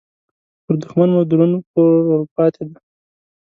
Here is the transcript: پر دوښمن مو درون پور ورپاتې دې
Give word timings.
پر 0.63 0.73
دوښمن 0.81 1.09
مو 1.15 1.21
درون 1.29 1.51
پور 1.71 1.91
ورپاتې 2.09 2.63
دې 2.69 2.77